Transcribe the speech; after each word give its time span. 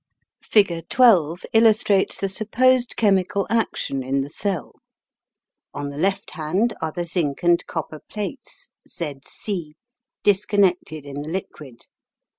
Figure 0.41 0.81
12 0.81 1.45
illustrates 1.53 2.17
the 2.17 2.27
supposed 2.27 2.95
chemical 2.97 3.45
action 3.51 4.01
in 4.01 4.21
the 4.21 4.31
cell. 4.31 4.79
On 5.75 5.91
the 5.91 5.97
left 5.99 6.31
hand 6.31 6.73
are 6.81 6.91
the 6.91 7.05
zinc 7.05 7.43
and 7.43 7.63
copper 7.67 7.99
plates 8.09 8.69
(Z 8.89 9.17
C) 9.27 9.75
disconnected 10.23 11.05
in 11.05 11.21
the 11.21 11.29
liquid. 11.29 11.85